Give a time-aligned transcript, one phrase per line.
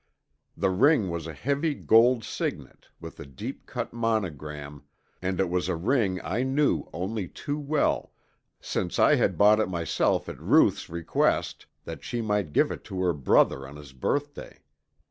[0.57, 4.81] The ring was a heavy gold signet with a deep cut monogram,
[5.21, 8.11] and it was a ring I knew only too well,
[8.59, 12.99] since I had bought it myself at Ruth's request that she might give it to
[13.03, 14.63] her brother on his birthday.